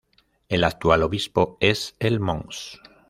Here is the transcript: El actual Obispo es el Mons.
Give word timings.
El 0.49 0.63
actual 0.63 1.03
Obispo 1.03 1.57
es 1.59 1.95
el 1.99 2.19
Mons. 2.19 2.81